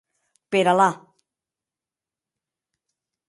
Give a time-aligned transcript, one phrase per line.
[0.55, 0.87] Per Allà!